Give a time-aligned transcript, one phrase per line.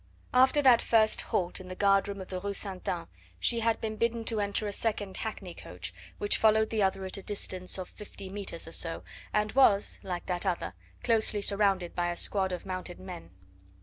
[0.33, 2.89] After that first halt in the guard room of the Rue Ste.
[2.89, 3.05] Anne
[3.39, 7.17] she had been bidden to enter a second hackney coach, which, followed the other at
[7.17, 12.09] a distance of fifty metres or so, and was, like that other, closely surrounded by
[12.09, 13.29] a squad of mounted men.